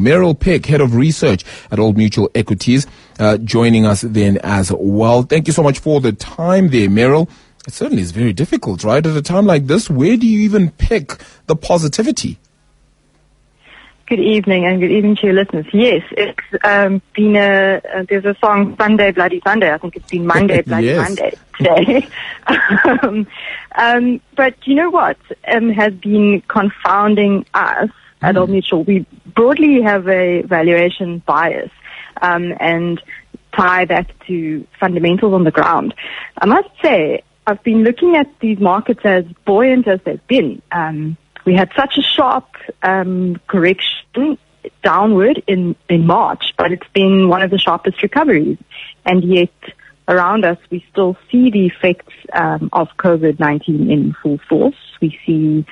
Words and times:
Meryl 0.00 0.38
Pick, 0.38 0.66
Head 0.66 0.80
of 0.80 0.94
Research 0.94 1.44
at 1.70 1.78
Old 1.78 1.96
Mutual 1.96 2.30
Equities, 2.34 2.86
uh, 3.18 3.36
joining 3.38 3.86
us 3.86 4.00
then 4.00 4.38
as 4.38 4.72
well. 4.72 5.22
Thank 5.22 5.46
you 5.46 5.52
so 5.52 5.62
much 5.62 5.78
for 5.78 6.00
the 6.00 6.12
time 6.12 6.68
there, 6.68 6.88
Meryl. 6.88 7.28
It 7.66 7.74
certainly 7.74 8.02
is 8.02 8.10
very 8.10 8.32
difficult, 8.32 8.84
right? 8.84 9.04
At 9.04 9.16
a 9.16 9.22
time 9.22 9.46
like 9.46 9.66
this, 9.66 9.90
where 9.90 10.16
do 10.16 10.26
you 10.26 10.40
even 10.40 10.70
pick 10.70 11.22
the 11.46 11.54
positivity? 11.54 12.38
Good 14.06 14.18
evening 14.18 14.64
and 14.64 14.80
good 14.80 14.90
evening 14.90 15.14
to 15.16 15.26
your 15.26 15.34
listeners. 15.34 15.66
Yes, 15.72 16.02
it's 16.10 16.64
um, 16.64 17.00
been 17.14 17.36
a, 17.36 17.80
uh, 17.94 18.04
there's 18.08 18.24
a 18.24 18.34
song 18.40 18.74
Sunday 18.76 19.12
Bloody 19.12 19.40
Sunday. 19.46 19.72
I 19.72 19.78
think 19.78 19.94
it's 19.94 20.10
been 20.10 20.26
Monday 20.26 20.62
Bloody 20.66 20.86
Yes. 20.86 21.08
Monday 21.08 21.38
today. 21.56 22.08
um, 23.02 23.26
um, 23.76 24.20
but 24.34 24.54
you 24.66 24.74
know 24.74 24.90
what 24.90 25.16
um, 25.46 25.68
has 25.68 25.92
been 25.94 26.42
confounding 26.48 27.46
us 27.54 27.90
at 28.20 28.36
Old 28.36 28.50
Mutual? 28.50 28.82
We 28.82 29.06
broadly 29.34 29.82
have 29.82 30.08
a 30.08 30.42
valuation 30.42 31.22
bias 31.26 31.70
um, 32.20 32.54
and 32.60 33.00
tie 33.56 33.84
that 33.84 34.10
to 34.26 34.66
fundamentals 34.78 35.34
on 35.34 35.44
the 35.44 35.50
ground. 35.50 35.94
I 36.40 36.46
must 36.46 36.68
say, 36.82 37.22
I've 37.46 37.62
been 37.62 37.82
looking 37.82 38.16
at 38.16 38.26
these 38.40 38.58
markets 38.58 39.00
as 39.04 39.24
buoyant 39.44 39.88
as 39.88 40.00
they've 40.04 40.26
been. 40.26 40.62
Um, 40.70 41.16
we 41.44 41.54
had 41.54 41.70
such 41.76 41.96
a 41.98 42.02
sharp 42.02 42.46
um, 42.82 43.40
correction 43.46 44.38
downward 44.82 45.42
in, 45.46 45.74
in 45.88 46.06
March, 46.06 46.52
but 46.56 46.70
it's 46.72 46.86
been 46.92 47.28
one 47.28 47.42
of 47.42 47.50
the 47.50 47.58
sharpest 47.58 48.02
recoveries. 48.02 48.58
And 49.04 49.24
yet, 49.24 49.52
around 50.06 50.44
us, 50.44 50.58
we 50.70 50.84
still 50.90 51.16
see 51.30 51.50
the 51.50 51.66
effects 51.66 52.12
um, 52.32 52.68
of 52.72 52.88
COVID-19 52.98 53.90
in 53.90 54.14
full 54.22 54.38
force. 54.48 54.76
We 55.00 55.18
see 55.26 55.64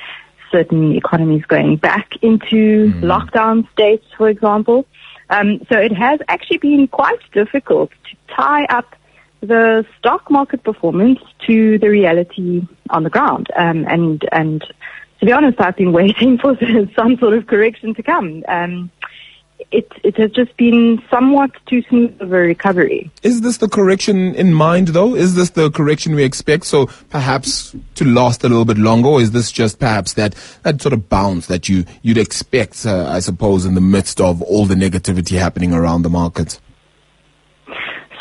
certain 0.50 0.96
economies 0.96 1.44
going 1.46 1.76
back 1.76 2.10
into 2.22 2.92
lockdown 3.00 3.70
states, 3.72 4.06
for 4.16 4.28
example. 4.28 4.86
Um, 5.30 5.60
so 5.70 5.78
it 5.78 5.92
has 5.92 6.20
actually 6.28 6.58
been 6.58 6.88
quite 6.88 7.20
difficult 7.32 7.90
to 7.90 8.34
tie 8.34 8.64
up 8.64 8.94
the 9.40 9.86
stock 9.98 10.30
market 10.30 10.64
performance 10.64 11.20
to 11.46 11.78
the 11.78 11.88
reality 11.88 12.66
on 12.90 13.04
the 13.04 13.10
ground. 13.10 13.48
Um, 13.56 13.86
and 13.86 14.24
and 14.32 14.62
to 15.20 15.26
be 15.26 15.32
honest, 15.32 15.60
I've 15.60 15.76
been 15.76 15.92
waiting 16.00 16.38
for 16.38 16.56
some 16.96 17.16
sort 17.18 17.34
of 17.34 17.46
correction 17.46 17.94
to 17.94 18.02
come. 18.02 18.44
Um, 18.48 18.90
it 19.70 19.90
it 20.02 20.16
has 20.16 20.30
just 20.30 20.56
been 20.56 21.02
somewhat 21.10 21.50
too 21.66 21.82
smooth 21.82 22.20
of 22.20 22.32
a 22.32 22.36
recovery. 22.36 23.10
Is 23.22 23.42
this 23.42 23.58
the 23.58 23.68
correction 23.68 24.34
in 24.34 24.54
mind, 24.54 24.88
though? 24.88 25.14
Is 25.14 25.34
this 25.34 25.50
the 25.50 25.70
correction 25.70 26.14
we 26.14 26.24
expect? 26.24 26.64
So 26.64 26.86
perhaps 27.10 27.76
to 27.96 28.04
last 28.04 28.44
a 28.44 28.48
little 28.48 28.64
bit 28.64 28.78
longer, 28.78 29.08
or 29.08 29.20
is 29.20 29.32
this 29.32 29.52
just 29.52 29.78
perhaps 29.78 30.14
that, 30.14 30.34
that 30.62 30.80
sort 30.80 30.92
of 30.92 31.08
bounce 31.08 31.46
that 31.46 31.68
you, 31.68 31.84
you'd 32.02 32.18
expect, 32.18 32.86
uh, 32.86 33.08
I 33.08 33.20
suppose, 33.20 33.66
in 33.66 33.74
the 33.74 33.80
midst 33.80 34.20
of 34.20 34.40
all 34.42 34.64
the 34.64 34.74
negativity 34.74 35.38
happening 35.38 35.72
around 35.72 36.02
the 36.02 36.10
markets? 36.10 36.60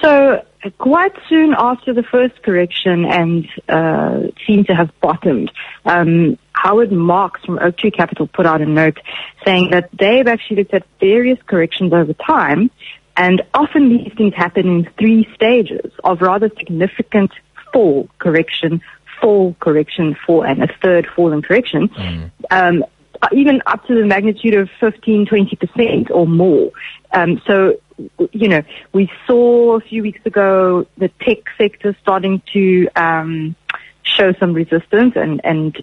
So 0.01 0.43
uh, 0.63 0.69
quite 0.77 1.13
soon 1.29 1.55
after 1.57 1.93
the 1.93 2.03
first 2.03 2.43
correction 2.43 3.05
and 3.05 3.47
uh, 3.69 4.31
seemed 4.45 4.67
to 4.67 4.75
have 4.75 4.91
bottomed, 5.01 5.51
um, 5.85 6.37
Howard 6.63 6.91
Marks 6.91 7.41
from 7.45 7.59
Oaktree 7.59 7.91
Capital 7.91 8.27
put 8.27 8.45
out 8.45 8.61
a 8.61 8.65
note 8.65 8.99
saying 9.45 9.69
that 9.71 9.89
they've 9.97 10.27
actually 10.27 10.57
looked 10.57 10.73
at 10.73 10.85
various 10.99 11.39
corrections 11.45 11.93
over 11.93 12.13
time, 12.13 12.71
and 13.15 13.41
often 13.53 13.89
these 13.89 14.11
things 14.17 14.33
happen 14.33 14.67
in 14.67 14.89
three 14.97 15.27
stages 15.35 15.91
of 16.03 16.21
rather 16.21 16.49
significant 16.57 17.31
fall 17.71 18.09
correction, 18.19 18.81
fall 19.21 19.55
correction, 19.59 20.15
fall, 20.25 20.43
and 20.43 20.63
a 20.63 20.67
third 20.81 21.07
fall 21.15 21.31
and 21.31 21.43
correction. 21.43 21.89
Um, 22.51 22.83
even 23.31 23.61
up 23.65 23.85
to 23.87 23.95
the 23.95 24.05
magnitude 24.05 24.55
of 24.55 24.69
15, 24.79 25.25
20% 25.25 26.11
or 26.11 26.27
more. 26.27 26.71
Um, 27.11 27.41
so, 27.47 27.79
you 28.31 28.47
know, 28.47 28.61
we 28.93 29.09
saw 29.25 29.77
a 29.77 29.79
few 29.79 30.03
weeks 30.03 30.23
ago 30.25 30.85
the 30.97 31.09
tech 31.21 31.39
sector 31.57 31.95
starting 32.01 32.41
to 32.53 32.87
um, 32.95 33.55
show 34.03 34.33
some 34.39 34.53
resistance 34.53 35.13
and, 35.15 35.41
and 35.43 35.81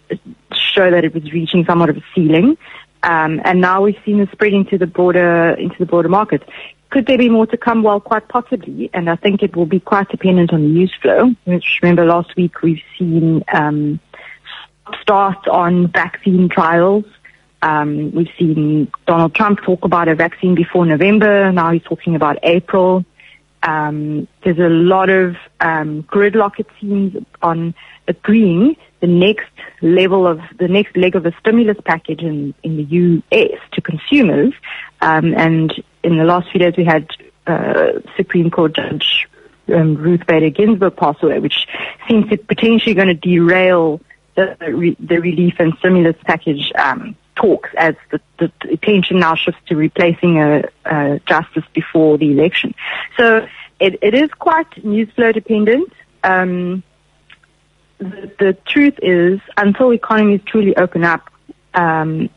show 0.74 0.90
that 0.90 1.04
it 1.04 1.14
was 1.14 1.32
reaching 1.32 1.64
somewhat 1.64 1.90
of 1.90 1.96
a 1.96 2.04
ceiling. 2.14 2.58
Um, 3.02 3.40
and 3.44 3.60
now 3.60 3.82
we've 3.82 3.98
seen 4.04 4.20
it 4.20 4.30
spread 4.32 4.54
into 4.54 4.78
the 4.78 4.86
broader 4.86 5.50
into 5.50 5.76
the 5.78 5.86
broader 5.86 6.08
market. 6.08 6.42
Could 6.90 7.06
there 7.06 7.18
be 7.18 7.28
more 7.28 7.46
to 7.46 7.56
come? 7.56 7.82
Well, 7.82 8.00
quite 8.00 8.28
possibly, 8.28 8.88
and 8.94 9.10
I 9.10 9.16
think 9.16 9.42
it 9.42 9.56
will 9.56 9.66
be 9.66 9.80
quite 9.80 10.08
dependent 10.08 10.52
on 10.52 10.62
the 10.62 10.68
news 10.68 10.94
flow. 11.02 11.34
Which 11.44 11.80
remember 11.82 12.04
last 12.06 12.34
week 12.36 12.62
we've 12.62 12.82
seen 12.98 13.44
um, 13.52 14.00
start 15.02 15.46
on 15.48 15.88
vaccine 15.88 16.48
trials. 16.48 17.04
Um, 17.62 18.12
we've 18.12 18.30
seen 18.38 18.90
Donald 19.06 19.34
Trump 19.34 19.60
talk 19.62 19.84
about 19.84 20.08
a 20.08 20.14
vaccine 20.14 20.54
before 20.54 20.86
November. 20.86 21.50
Now 21.50 21.72
he's 21.72 21.82
talking 21.82 22.14
about 22.14 22.38
April. 22.42 23.04
Um, 23.62 24.28
there's 24.42 24.58
a 24.58 24.68
lot 24.68 25.08
of 25.08 25.36
um, 25.60 26.02
gridlock, 26.04 26.60
it 26.60 26.66
seems, 26.80 27.16
on 27.42 27.74
agreeing 28.08 28.76
the 29.00 29.06
next 29.06 29.50
level 29.82 30.26
of 30.26 30.40
the 30.58 30.68
next 30.68 30.96
leg 30.96 31.14
of 31.14 31.26
a 31.26 31.32
stimulus 31.40 31.76
package 31.84 32.20
in, 32.20 32.54
in 32.62 32.76
the 32.76 32.84
U.S. 32.84 33.58
to 33.72 33.80
consumers. 33.80 34.54
Um, 35.00 35.34
and 35.34 35.72
in 36.02 36.16
the 36.16 36.24
last 36.24 36.50
few 36.50 36.60
days, 36.60 36.74
we 36.76 36.84
had 36.84 37.08
uh, 37.46 38.00
Supreme 38.16 38.50
Court 38.50 38.74
Judge 38.74 39.28
um, 39.68 39.96
Ruth 39.96 40.26
Bader 40.26 40.50
Ginsburg 40.50 40.96
pass 40.96 41.16
away, 41.22 41.38
which 41.38 41.66
seems 42.08 42.28
to 42.30 42.38
potentially 42.38 42.94
going 42.94 43.08
to 43.08 43.14
derail 43.14 44.00
the, 44.36 44.56
re- 44.60 44.96
the 44.98 45.20
relief 45.20 45.54
and 45.58 45.74
stimulus 45.78 46.16
package 46.24 46.72
um, 46.78 47.16
talks 47.36 47.70
as 47.76 47.94
the, 48.10 48.20
the, 48.38 48.52
the 48.62 48.72
attention 48.74 49.18
now 49.20 49.34
shifts 49.34 49.60
to 49.66 49.76
replacing 49.76 50.40
a, 50.40 50.64
a 50.84 51.20
justice 51.26 51.64
before 51.72 52.18
the 52.18 52.30
election. 52.32 52.74
So 53.16 53.46
it, 53.80 53.98
it 54.02 54.14
is 54.14 54.30
quite 54.30 54.84
news 54.84 55.10
flow 55.14 55.32
dependent. 55.32 55.92
Um, 56.22 56.82
the, 57.98 58.30
the 58.38 58.56
truth 58.66 58.98
is, 59.02 59.40
until 59.56 59.92
economies 59.92 60.40
truly 60.46 60.76
open 60.76 61.04
up, 61.04 61.30
um, 61.74 62.28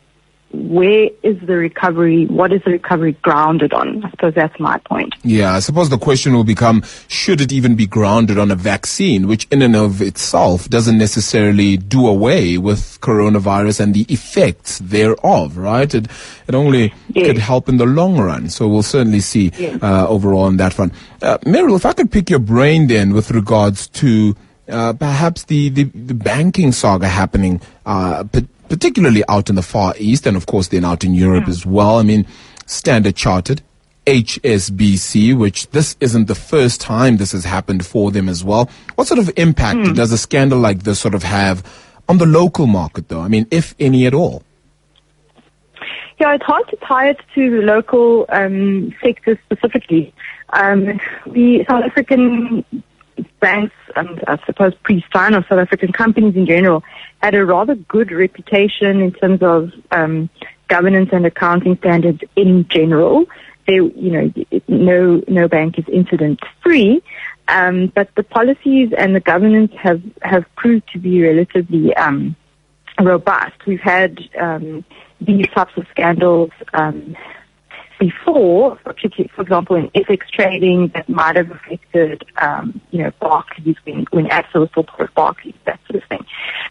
where 0.50 1.10
is 1.22 1.38
the 1.46 1.56
recovery? 1.56 2.24
What 2.24 2.54
is 2.54 2.62
the 2.64 2.70
recovery 2.70 3.12
grounded 3.20 3.74
on? 3.74 4.02
I 4.02 4.10
suppose 4.10 4.32
that's 4.34 4.58
my 4.58 4.78
point. 4.78 5.14
Yeah, 5.22 5.54
I 5.54 5.58
suppose 5.58 5.90
the 5.90 5.98
question 5.98 6.32
will 6.32 6.42
become, 6.42 6.82
should 7.06 7.42
it 7.42 7.52
even 7.52 7.74
be 7.76 7.86
grounded 7.86 8.38
on 8.38 8.50
a 8.50 8.54
vaccine, 8.54 9.26
which 9.28 9.46
in 9.50 9.60
and 9.60 9.76
of 9.76 10.00
itself 10.00 10.66
doesn't 10.70 10.96
necessarily 10.96 11.76
do 11.76 12.06
away 12.08 12.56
with 12.56 12.98
coronavirus 13.02 13.80
and 13.80 13.92
the 13.92 14.06
effects 14.08 14.78
thereof, 14.78 15.58
right? 15.58 15.94
It, 15.94 16.06
it 16.48 16.54
only 16.54 16.94
Yes. 17.12 17.26
could 17.26 17.38
help 17.38 17.68
in 17.68 17.76
the 17.76 17.86
long 17.86 18.18
run. 18.18 18.48
So 18.48 18.66
we'll 18.68 18.82
certainly 18.82 19.20
see 19.20 19.52
Yes. 19.58 19.82
uh, 19.82 20.08
overall 20.08 20.44
on 20.44 20.56
that 20.56 20.72
front. 20.72 20.94
Uh, 21.20 21.36
Meryl, 21.44 21.76
if 21.76 21.84
I 21.84 21.92
could 21.92 22.10
pick 22.10 22.30
your 22.30 22.38
brain 22.38 22.86
then 22.86 23.12
with 23.12 23.30
regards 23.32 23.86
to 23.88 24.34
uh, 24.68 24.92
perhaps 24.92 25.44
the, 25.44 25.68
the, 25.70 25.84
the 25.84 26.14
banking 26.14 26.72
saga 26.72 27.08
happening, 27.08 27.60
uh, 27.86 28.24
pa- 28.24 28.40
particularly 28.68 29.22
out 29.28 29.48
in 29.48 29.56
the 29.56 29.62
Far 29.62 29.94
East 29.98 30.26
and 30.26 30.36
of 30.36 30.46
course 30.46 30.68
then 30.68 30.84
out 30.84 31.04
in 31.04 31.14
Europe 31.14 31.48
as 31.48 31.64
well. 31.64 31.98
I 31.98 32.02
mean, 32.02 32.26
Standard 32.66 33.16
Chartered, 33.16 33.62
HSBC, 34.06 35.36
which 35.36 35.68
this 35.70 35.96
isn't 36.00 36.26
the 36.26 36.34
first 36.34 36.80
time 36.80 37.16
this 37.16 37.32
has 37.32 37.44
happened 37.44 37.84
for 37.84 38.10
them 38.10 38.28
as 38.28 38.44
well. 38.44 38.70
What 38.94 39.06
sort 39.06 39.20
of 39.20 39.30
impact 39.36 39.94
does 39.94 40.12
a 40.12 40.18
scandal 40.18 40.58
like 40.58 40.82
this 40.84 41.00
sort 41.00 41.14
of 41.14 41.22
have 41.22 41.62
on 42.08 42.18
the 42.18 42.26
local 42.26 42.66
market 42.66 43.08
though? 43.08 43.20
I 43.20 43.28
mean, 43.28 43.46
if 43.50 43.74
any 43.78 44.06
at 44.06 44.14
all? 44.14 44.42
Yeah, 46.20 46.34
it's 46.34 46.44
hard 46.44 46.66
to 46.68 46.76
tie 46.76 47.10
it 47.10 47.20
to 47.34 47.50
the 47.50 47.62
local 47.62 48.26
um, 48.30 48.92
sector 49.02 49.38
specifically. 49.44 50.12
Um, 50.50 50.98
the 51.26 51.64
South 51.68 51.84
African 51.84 52.64
banks, 53.40 53.74
and 53.96 54.22
I 54.26 54.38
suppose 54.46 54.74
pre-Steinhoff 54.82 55.48
South 55.48 55.58
African 55.58 55.92
companies 55.92 56.36
in 56.36 56.46
general, 56.46 56.82
had 57.22 57.34
a 57.34 57.44
rather 57.44 57.74
good 57.74 58.12
reputation 58.12 59.00
in 59.00 59.12
terms 59.12 59.42
of 59.42 59.70
um, 59.90 60.30
governance 60.68 61.10
and 61.12 61.26
accounting 61.26 61.76
standards 61.78 62.20
in 62.36 62.66
general. 62.68 63.26
They, 63.66 63.74
you 63.74 64.10
know, 64.10 64.32
no 64.66 65.22
no 65.28 65.48
bank 65.48 65.78
is 65.78 65.84
incident 65.92 66.40
free, 66.62 67.02
um, 67.48 67.92
but 67.94 68.08
the 68.14 68.22
policies 68.22 68.92
and 68.96 69.14
the 69.14 69.20
governance 69.20 69.72
have 69.76 70.02
have 70.22 70.44
proved 70.56 70.88
to 70.92 70.98
be 70.98 71.22
relatively 71.22 71.94
um, 71.96 72.34
robust. 73.00 73.66
We've 73.66 73.80
had 73.80 74.18
um, 74.40 74.84
these 75.20 75.46
types 75.48 75.72
of 75.76 75.86
scandals 75.90 76.50
um, 76.72 77.16
before, 77.98 78.76
particularly, 78.76 79.30
for 79.34 79.42
example, 79.42 79.76
in 79.76 79.88
FX 79.90 80.28
trading 80.30 80.88
that 80.94 81.08
might 81.08 81.36
have 81.36 81.50
affected, 81.50 82.24
um, 82.36 82.80
you 82.90 83.02
know, 83.02 83.10
Barclays 83.20 83.76
when, 83.84 84.06
when 84.10 84.26
Absa 84.26 84.54
was 84.54 84.68
part 84.70 85.00
of 85.00 85.14
Barclays, 85.14 85.54
that 85.64 85.80
sort 85.88 86.02
of 86.02 86.08
thing. 86.08 86.24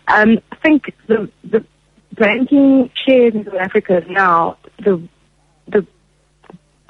Um, 0.07 0.39
I 0.51 0.56
think 0.57 0.94
the, 1.07 1.29
the 1.44 1.65
banking 2.13 2.89
shares 2.94 3.35
in 3.35 3.45
South 3.45 3.56
Africa 3.56 4.03
now, 4.09 4.57
the, 4.79 5.01
the 5.68 5.85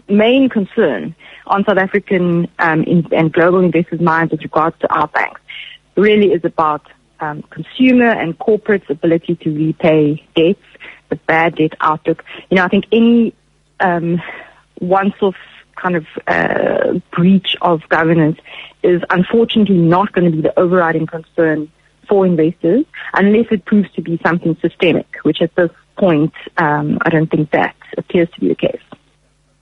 main 0.08 0.50
concern 0.50 1.16
on 1.48 1.66
South 1.66 1.78
African 1.78 2.48
um, 2.60 2.84
in, 2.84 3.08
and 3.14 3.32
global 3.34 3.60
investors' 3.60 4.02
minds 4.02 4.32
with 4.32 4.42
regards 4.42 4.78
to 4.80 4.94
our 4.94 5.08
banks 5.08 5.42
really 5.96 6.32
is 6.32 6.46
about 6.46 6.86
um, 7.20 7.42
consumer 7.50 8.10
and 8.10 8.38
corporate's 8.38 8.90
ability 8.90 9.36
to 9.36 9.50
repay 9.50 10.24
debts, 10.36 10.64
the 11.10 11.16
bad 11.16 11.56
debt 11.56 11.74
outlook. 11.82 12.24
You 12.50 12.58
know, 12.58 12.64
I 12.64 12.68
think 12.68 12.86
any 12.92 13.34
um, 13.80 14.22
once 14.80 15.14
off 15.22 15.36
kind 15.76 15.96
of 15.96 16.06
uh, 16.28 17.00
breach 17.16 17.56
of 17.62 17.82
governance 17.90 18.40
is 18.84 19.02
unfortunately 19.10 19.78
not 19.78 20.12
going 20.12 20.30
to 20.30 20.36
be 20.36 20.42
the 20.42 20.60
overriding 20.60 21.06
concern 21.06 21.72
for 22.08 22.26
investors 22.26 22.86
unless 23.14 23.46
it 23.52 23.66
proves 23.66 23.92
to 23.92 24.02
be 24.02 24.20
something 24.26 24.58
systemic, 24.62 25.08
which 25.24 25.42
at 25.42 25.54
this 25.56 25.72
point 25.98 26.34
um, 26.58 26.98
I 27.02 27.10
don't 27.10 27.30
think 27.30 27.52
that 27.52 27.76
appears 27.98 28.30
to 28.32 28.40
be 28.40 28.48
the 28.50 28.56
case. 28.56 28.82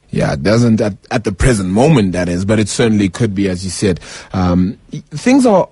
Yeah, 0.09 0.33
it 0.33 0.43
doesn't 0.43 0.79
at, 0.79 0.95
at 1.11 1.23
the 1.23 1.31
present 1.31 1.69
moment, 1.69 2.13
that 2.13 2.29
is, 2.29 2.45
but 2.45 2.59
it 2.59 2.69
certainly 2.69 3.09
could 3.09 3.35
be, 3.35 3.49
as 3.49 3.65
you 3.65 3.71
said. 3.71 3.99
Um, 4.31 4.77
things 4.91 5.45
are 5.45 5.67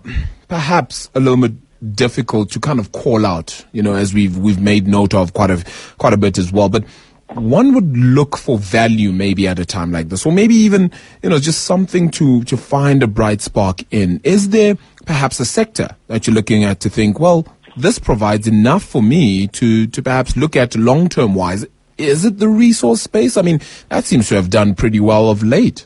perhaps 0.50 1.10
a 1.16 1.20
little 1.20 1.38
bit 1.38 1.54
difficult 1.96 2.52
to 2.52 2.60
kind 2.60 2.80
of 2.80 2.92
call 2.92 3.26
out, 3.26 3.66
you 3.72 3.82
know, 3.82 3.94
as 3.94 4.14
we've 4.14 4.38
we've 4.38 4.60
made 4.60 4.88
note 4.88 5.14
of 5.14 5.34
quite 5.34 5.52
a 5.52 5.64
quite 5.98 6.14
a 6.14 6.18
bit 6.18 6.38
as 6.38 6.52
well. 6.52 6.68
But 6.68 6.84
one 7.30 7.74
would 7.74 7.98
look 7.98 8.38
for 8.38 8.58
value 8.58 9.12
maybe 9.12 9.48
at 9.48 9.60
a 9.60 9.66
time 9.66 9.92
like 9.92 10.10
this, 10.10 10.26
or 10.26 10.32
maybe 10.32 10.56
even 10.56 10.92
you 11.22 11.30
know 11.30 11.40
just 11.40 11.66
something 11.66 12.10
to 12.12 12.44
to 12.44 12.58
find 12.58 13.04
a 13.04 13.08
bright 13.08 13.42
spark 13.42 13.82
in. 13.92 14.22
Is 14.24 14.50
there 14.50 14.78
perhaps 15.06 15.40
a 15.40 15.46
sector 15.46 15.96
that 16.08 16.28
you're 16.28 16.36
looking 16.36 16.64
at 16.64 16.80
to 16.82 16.90
think, 16.90 17.20
well, 17.20 17.48
this 17.76 18.00
provides 18.00 18.48
enough 18.48 18.84
for 18.84 19.02
me 19.02 19.48
to 19.48 19.88
to 19.88 20.02
perhaps 20.02 20.38
look 20.38 20.56
at 20.56 20.76
long 20.76 21.10
term 21.10 21.36
wise? 21.36 21.66
Is 21.98 22.26
it 22.26 22.40
the 22.40 22.50
resource 22.50 23.02
space? 23.02 23.38
I 23.38 23.42
mean, 23.42 23.62
that 23.90 24.04
seems 24.06 24.28
to 24.30 24.36
have 24.36 24.50
done 24.50 24.76
pretty 24.76 25.00
well 25.00 25.30
of 25.30 25.44
late. 25.44 25.86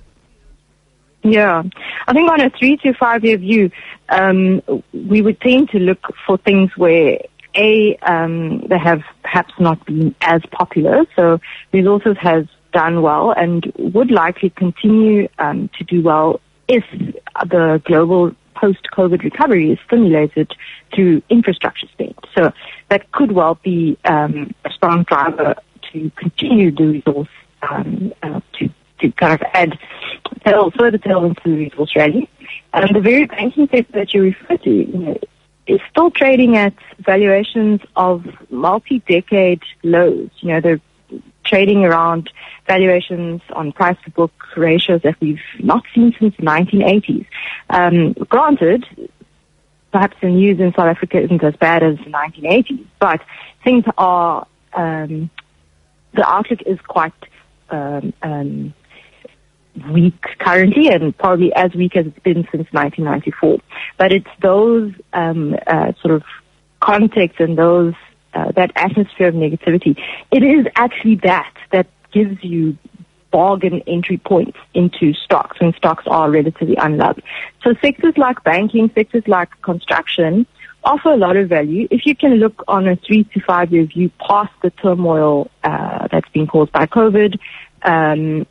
Yeah, 1.24 1.64
I 2.08 2.14
think 2.14 2.30
on 2.32 2.42
a 2.42 2.50
three 2.50 2.78
to 2.78 2.94
five 2.94 3.26
year 3.26 3.38
view, 3.38 3.72
um, 4.10 4.62
we 4.94 5.22
would 5.22 5.42
tend 5.42 5.70
to 5.72 5.80
look 5.80 6.00
for 6.26 6.38
things 6.38 6.72
where 6.78 7.20
a 7.58 7.98
um, 8.04 8.60
they 8.68 8.78
have 8.78 9.02
perhaps 9.24 9.54
not 9.60 9.84
been 9.86 10.16
as 10.22 10.42
popular. 10.52 11.06
So 11.16 11.40
resources 11.74 12.18
has 12.20 12.46
done 12.74 13.02
well 13.02 13.32
and 13.32 13.72
would 13.78 14.12
likely 14.12 14.50
continue 14.52 15.28
um, 15.40 15.70
to 15.78 15.84
do 15.84 16.02
well 16.02 16.40
if 16.68 16.84
the 17.50 17.82
global 17.86 18.34
post-COVID 18.56 19.24
recovery 19.24 19.72
is 19.72 19.80
stimulated 19.86 20.52
through 20.94 21.22
infrastructure 21.30 21.88
spend. 21.88 22.16
So 22.36 22.52
that 22.90 23.12
could 23.12 23.32
well 23.32 23.56
be 23.64 23.98
um, 24.06 24.54
a 24.66 24.72
strong 24.72 25.04
driver 25.04 25.56
to 25.94 26.12
continue 26.16 26.72
the 26.72 26.86
resource 26.86 27.30
um, 27.70 28.14
uh, 28.24 28.42
to 28.60 28.70
to 29.00 29.12
kind 29.12 29.34
of 29.34 29.48
add 29.54 29.78
tail, 30.44 30.72
further 30.72 30.98
tail 30.98 31.26
into 31.26 31.42
the 31.44 31.56
resource 31.56 31.96
rally. 31.96 32.28
And 32.74 32.96
the 32.96 33.00
very 33.00 33.26
banking 33.26 33.68
sector 33.68 34.00
that 34.00 34.14
you 34.14 34.24
refer 34.24 34.58
to 34.58 34.70
you 34.70 34.98
know, 34.98 35.20
is 35.68 35.80
still 35.92 36.10
trading 36.12 36.56
at 36.56 36.74
valuations 37.00 37.82
of 37.96 38.26
multi-decade 38.50 39.62
lows. 39.84 40.30
You 40.40 40.54
know, 40.54 40.62
they're 40.62 40.82
trading 41.44 41.86
around 41.86 42.30
valuations 42.68 43.42
on 43.54 43.72
price 43.72 43.98
to 44.04 44.12
book 44.12 44.34
ratios 44.56 45.02
that 45.04 45.16
we've 45.22 45.42
not 45.60 45.84
seen 45.94 46.14
since 46.20 46.36
the 46.38 46.44
1980s. 46.44 47.26
Um, 47.70 48.14
granted, 48.14 48.86
perhaps 49.92 50.18
the 50.22 50.28
news 50.28 50.60
in 50.60 50.74
South 50.74 50.88
Africa 50.88 51.20
isn't 51.20 51.44
as 51.44 51.56
bad 51.56 51.84
as 51.84 51.98
the 51.98 52.12
1980s, 52.12 52.86
but 53.00 53.22
things 53.64 53.86
are, 53.98 54.46
um, 54.74 55.30
the 56.14 56.28
outlook 56.28 56.62
is 56.66 56.80
quite 56.82 57.14
um, 57.70 58.14
um, 58.22 58.74
weak 59.92 60.22
currently 60.40 60.90
and 60.90 61.18
probably 61.18 61.54
as 61.54 61.74
weak 61.74 61.96
as 61.96 62.08
it's 62.08 62.20
been 62.20 62.48
since 62.52 62.68
1994. 62.72 63.60
But 63.98 64.12
it's 64.12 64.30
those 64.42 64.94
um, 65.14 65.56
uh, 65.68 65.94
sort 66.02 66.16
of 66.16 66.24
contexts 66.80 67.40
and 67.40 67.58
those 67.58 67.94
uh, 68.34 68.52
that 68.52 68.72
atmosphere 68.76 69.30
of 69.30 69.36
negativity. 69.36 69.98
It 70.32 70.44
is 70.44 70.68
actually 70.76 71.16
that 71.24 71.54
that 71.72 71.88
gives 72.12 72.44
you 72.44 72.78
bargain 73.32 73.82
entry 73.88 74.18
points 74.18 74.58
into 74.74 75.14
stocks 75.14 75.60
when 75.60 75.74
stocks 75.74 76.06
are 76.08 76.30
relatively 76.30 76.76
unloved. 76.76 77.22
So 77.64 77.74
sectors 77.82 78.18
like 78.18 78.44
banking, 78.44 78.90
sectors 78.96 79.28
like 79.28 79.50
construction 79.62 80.46
offer 80.84 81.10
a 81.10 81.18
lot 81.18 81.36
of 81.36 81.50
value. 81.50 81.88
If 81.92 82.06
you 82.06 82.16
can 82.16 82.36
look 82.36 82.64
on 82.68 82.88
a 82.88 82.96
three 82.96 83.26
to 83.26 83.42
five 83.42 83.72
year 83.72 83.86
view 83.86 84.10
past 84.26 84.54
the 84.62 84.70
turmoil 84.72 85.52
uh, 85.64 86.08
that's 86.12 86.30
been 86.30 86.48
caused 86.48 86.72
by 86.72 86.86
COVID, 86.86 87.38
um, 87.84 88.48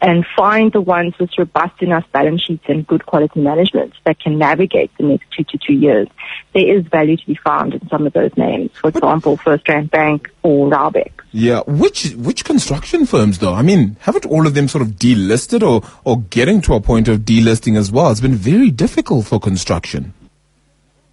and 0.00 0.24
find 0.36 0.72
the 0.72 0.80
ones 0.80 1.14
with 1.18 1.30
robust 1.36 1.82
enough 1.82 2.04
balance 2.12 2.42
sheets 2.42 2.64
and 2.68 2.86
good 2.86 3.04
quality 3.06 3.40
management 3.40 3.94
that 4.04 4.18
can 4.20 4.38
navigate 4.38 4.90
the 4.96 5.04
next 5.04 5.30
two 5.32 5.44
to 5.44 5.58
two 5.58 5.72
years. 5.72 6.08
There 6.54 6.76
is 6.76 6.86
value 6.86 7.16
to 7.16 7.26
be 7.26 7.34
found 7.34 7.74
in 7.74 7.88
some 7.88 8.06
of 8.06 8.12
those 8.12 8.36
names. 8.36 8.70
For 8.74 8.88
example, 8.88 9.36
FirstRand 9.36 9.90
Bank 9.90 10.30
or 10.42 10.70
Raubex. 10.70 11.10
Yeah, 11.32 11.60
which 11.66 12.12
which 12.14 12.44
construction 12.44 13.06
firms 13.06 13.38
though? 13.38 13.54
I 13.54 13.62
mean, 13.62 13.96
haven't 14.00 14.24
all 14.26 14.46
of 14.46 14.54
them 14.54 14.68
sort 14.68 14.82
of 14.82 14.92
delisted 14.92 15.62
or 15.62 15.88
or 16.04 16.22
getting 16.22 16.60
to 16.62 16.74
a 16.74 16.80
point 16.80 17.08
of 17.08 17.20
delisting 17.20 17.76
as 17.76 17.90
well? 17.90 18.10
It's 18.10 18.20
been 18.20 18.34
very 18.34 18.70
difficult 18.70 19.26
for 19.26 19.38
construction. 19.40 20.14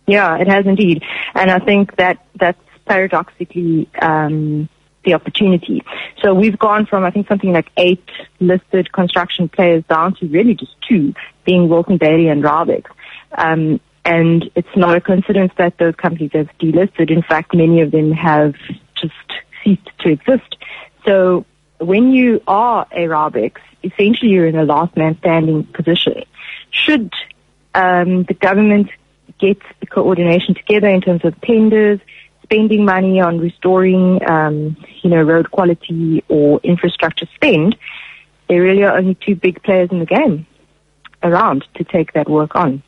Yeah, 0.08 0.38
it 0.38 0.48
has 0.48 0.68
indeed, 0.68 1.04
and 1.34 1.50
I 1.50 1.60
think 1.60 1.96
that 1.96 2.24
that's 2.40 2.62
paradoxically 2.86 3.90
um, 4.00 4.70
the 5.06 5.14
opportunity. 5.14 5.84
So 6.22 6.34
we've 6.34 6.58
gone 6.58 6.86
from, 6.86 7.04
I 7.04 7.12
think, 7.12 7.28
something 7.28 7.54
like 7.54 7.70
eight 7.78 8.08
listed 8.40 8.92
construction 8.92 9.48
players 9.50 9.84
down 9.86 10.16
to 10.16 10.28
really 10.28 10.56
just 10.56 10.74
two, 10.88 11.14
being 11.46 11.70
Wilson 11.70 11.98
Bayly 11.98 12.28
and 12.28 12.44
Raubex. 12.44 12.86
Um, 13.32 13.80
and 14.04 14.50
it's 14.56 14.76
not 14.76 14.98
a 14.98 15.02
coincidence 15.02 15.52
that 15.58 15.78
those 15.78 15.96
companies 15.96 16.32
have 16.34 16.50
delisted. 16.60 17.10
In 17.10 17.24
fact, 17.24 17.56
many 17.56 17.82
of 17.82 17.92
them 17.92 18.12
have 18.12 18.56
just 18.96 19.14
ceased 19.64 19.90
to 20.00 20.10
exist. 20.10 20.58
So 21.06 21.46
when 21.80 22.12
you 22.12 22.42
are 22.48 22.88
a 22.92 23.08
essentially 23.84 24.32
you're 24.32 24.48
in 24.48 24.56
a 24.56 24.64
last 24.64 24.96
man 24.98 25.18
standing 25.20 25.64
position. 25.64 26.24
Should 26.72 27.14
um, 27.74 28.24
the 28.24 28.34
government 28.34 28.90
get 29.40 29.58
coordination 29.90 30.56
together 30.56 30.90
in 30.90 31.02
terms 31.02 31.24
of 31.24 31.40
tenders, 31.42 32.00
spending 32.46 32.86
money 32.86 33.20
on 33.20 33.40
restoring, 33.40 34.20
um, 34.30 34.78
you 35.02 35.10
know, 35.10 35.22
road 35.22 35.50
quality 35.52 36.24
or 36.30 36.60
infrastructure 36.64 37.28
spend, 37.36 37.76
there 38.48 38.62
really 38.62 38.84
are 38.84 38.98
only 38.98 39.16
two 39.16 39.36
big 39.36 39.62
players 39.64 39.90
in 39.92 40.00
the 40.00 40.06
game 40.06 40.46
around 41.24 41.66
to 41.76 41.84
take 41.84 42.14
that 42.14 42.30
work 42.30 42.56
on. 42.56 42.84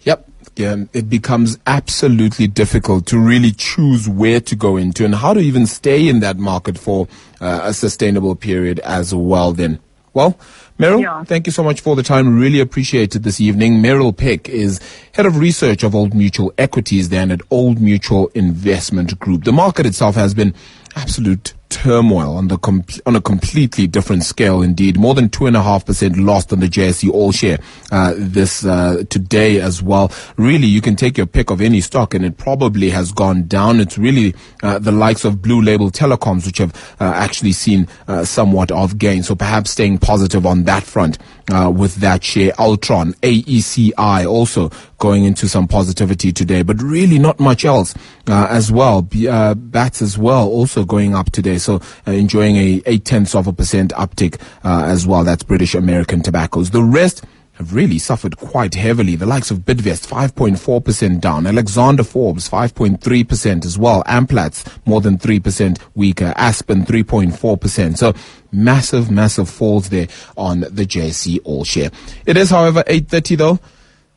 Yep. 0.00 0.28
Yeah, 0.56 0.84
it 0.92 1.08
becomes 1.08 1.56
absolutely 1.68 2.48
difficult 2.48 3.06
to 3.06 3.18
really 3.18 3.52
choose 3.52 4.08
where 4.08 4.40
to 4.40 4.56
go 4.56 4.76
into 4.76 5.04
and 5.04 5.14
how 5.14 5.32
to 5.32 5.40
even 5.40 5.66
stay 5.66 6.08
in 6.08 6.18
that 6.20 6.36
market 6.36 6.76
for 6.76 7.06
uh, 7.40 7.60
a 7.62 7.72
sustainable 7.72 8.34
period 8.34 8.80
as 8.80 9.14
well 9.14 9.52
then. 9.52 9.78
Well, 10.18 10.36
Meryl, 10.80 11.00
yeah. 11.00 11.22
thank 11.22 11.46
you 11.46 11.52
so 11.52 11.62
much 11.62 11.80
for 11.80 11.94
the 11.94 12.02
time. 12.02 12.40
Really 12.40 12.58
appreciated 12.58 13.22
this 13.22 13.40
evening. 13.40 13.74
Meryl 13.74 14.16
Pick 14.16 14.48
is 14.48 14.80
head 15.12 15.26
of 15.26 15.36
research 15.36 15.84
of 15.84 15.94
Old 15.94 16.12
Mutual 16.12 16.52
Equities 16.58 17.10
then 17.10 17.30
at 17.30 17.40
Old 17.52 17.80
Mutual 17.80 18.26
Investment 18.34 19.16
Group. 19.20 19.44
The 19.44 19.52
market 19.52 19.86
itself 19.86 20.16
has 20.16 20.34
been 20.34 20.54
absolute 20.96 21.54
turmoil 21.68 22.36
on 22.36 22.48
the 22.48 22.58
com- 22.58 22.84
on 23.06 23.16
a 23.16 23.20
completely 23.20 23.86
different 23.86 24.24
scale 24.24 24.62
indeed. 24.62 24.98
More 24.98 25.14
than 25.14 25.28
two 25.28 25.46
and 25.46 25.56
a 25.56 25.62
half 25.62 25.84
percent 25.86 26.16
lost 26.16 26.52
on 26.52 26.60
the 26.60 26.66
JSE 26.66 27.10
All 27.10 27.32
Share 27.32 27.58
uh, 27.92 28.14
this 28.16 28.64
uh, 28.64 29.04
today 29.10 29.60
as 29.60 29.82
well. 29.82 30.12
Really, 30.36 30.66
you 30.66 30.80
can 30.80 30.96
take 30.96 31.16
your 31.16 31.26
pick 31.26 31.50
of 31.50 31.60
any 31.60 31.80
stock, 31.80 32.14
and 32.14 32.24
it 32.24 32.36
probably 32.36 32.90
has 32.90 33.12
gone 33.12 33.46
down. 33.46 33.80
It's 33.80 33.98
really 33.98 34.34
uh, 34.62 34.78
the 34.78 34.92
likes 34.92 35.24
of 35.24 35.42
Blue 35.42 35.60
Label 35.60 35.90
Telecoms 35.90 36.46
which 36.46 36.58
have 36.58 36.74
uh, 37.00 37.04
actually 37.04 37.52
seen 37.52 37.88
uh, 38.06 38.24
somewhat 38.24 38.70
of 38.70 38.98
gain. 38.98 39.22
So 39.22 39.34
perhaps 39.34 39.70
staying 39.70 39.98
positive 39.98 40.46
on 40.46 40.64
that 40.64 40.82
front 40.82 41.18
uh, 41.52 41.70
with 41.74 41.96
that 41.96 42.24
share. 42.24 42.52
Altron, 42.52 43.14
AECI 43.20 44.26
also 44.26 44.70
going 44.98 45.24
into 45.24 45.48
some 45.48 45.68
positivity 45.68 46.32
today, 46.32 46.62
but 46.62 46.80
really 46.82 47.18
not 47.18 47.38
much 47.38 47.64
else 47.64 47.94
as 48.26 48.72
well. 48.72 49.02
B- 49.02 49.26
bats 49.54 50.02
as 50.02 50.18
well 50.18 50.48
also 50.48 50.84
going 50.84 51.14
up 51.14 51.30
today. 51.30 51.57
So 51.58 51.80
uh, 52.06 52.12
enjoying 52.12 52.56
a 52.56 52.82
eight 52.86 53.04
tenths 53.04 53.34
of 53.34 53.46
a 53.46 53.52
percent 53.52 53.92
uptick 53.92 54.40
uh, 54.64 54.84
as 54.86 55.06
well. 55.06 55.24
That's 55.24 55.42
British 55.42 55.74
American 55.74 56.22
tobaccos. 56.22 56.70
The 56.70 56.82
rest 56.82 57.24
have 57.58 57.74
really 57.74 57.98
suffered 57.98 58.36
quite 58.36 58.74
heavily. 58.74 59.16
The 59.16 59.26
likes 59.26 59.50
of 59.50 59.58
Bidvest, 59.58 60.06
5.4% 60.06 61.20
down. 61.20 61.44
Alexander 61.44 62.04
Forbes, 62.04 62.48
5.3% 62.48 63.64
as 63.64 63.76
well. 63.76 64.04
Amplats, 64.04 64.64
more 64.86 65.00
than 65.00 65.18
3% 65.18 65.80
weaker. 65.96 66.32
Aspen, 66.36 66.84
3.4%. 66.84 67.98
So 67.98 68.14
massive, 68.52 69.10
massive 69.10 69.50
falls 69.50 69.88
there 69.88 70.06
on 70.36 70.60
the 70.60 70.86
JSE 70.86 71.40
All 71.42 71.64
Share. 71.64 71.90
It 72.26 72.36
is, 72.36 72.50
however, 72.50 72.84
8.30 72.84 73.36
though. 73.36 73.58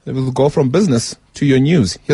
We'll 0.06 0.32
go 0.32 0.50
from 0.50 0.70
business 0.70 1.16
to 1.36 1.46
your 1.46 1.60
news. 1.60 1.98
Here's 2.04 2.10